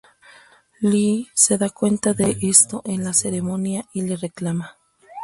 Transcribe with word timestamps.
Lee 0.81 1.27
se 1.35 1.59
da 1.59 1.69
cuenta 1.69 2.15
de 2.15 2.35
esto 2.41 2.81
en 2.85 3.03
la 3.03 3.13
ceremonia 3.13 3.85
y 3.93 4.01
le 4.01 4.15
reclama. 4.17 4.79